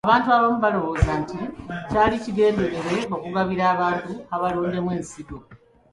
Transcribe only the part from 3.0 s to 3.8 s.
okugabira